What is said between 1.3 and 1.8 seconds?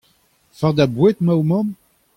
ho mamm?